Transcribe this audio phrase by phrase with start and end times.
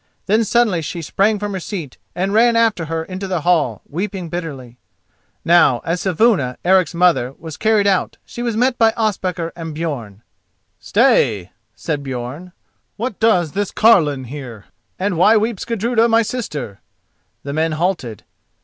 [0.25, 4.29] Then suddenly she sprang from her seat and ran after her into the hall, weeping
[4.29, 4.79] bitterly.
[5.45, 10.21] Now as Saevuna, Eric's mother, was carried out she was met by Ospakar and Björn.
[10.79, 12.51] "Stay," said Björn.
[12.97, 16.81] "What does this carline here?—and why weeps Gudruda, my sister?"
[17.43, 18.23] The men halted.